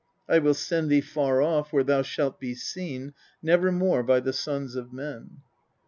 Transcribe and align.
I 0.27 0.39
will 0.39 0.55
send 0.55 0.89
thee 0.89 0.99
far 1.01 1.43
off 1.43 1.71
where 1.71 1.83
thou 1.83 2.01
shalt 2.01 2.39
be 2.39 2.55
seen 2.55 3.13
never 3.43 3.71
more 3.71 4.01
by 4.01 4.19
the 4.19 4.33
sons 4.33 4.75
of 4.75 4.91
men. 4.91 5.41